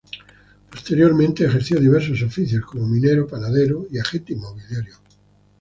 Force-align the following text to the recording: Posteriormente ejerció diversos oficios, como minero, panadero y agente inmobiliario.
Posteriormente 0.71 1.45
ejerció 1.45 1.79
diversos 1.79 2.23
oficios, 2.23 2.65
como 2.65 2.87
minero, 2.87 3.27
panadero 3.27 3.85
y 3.91 3.99
agente 3.99 4.33
inmobiliario. 4.33 4.95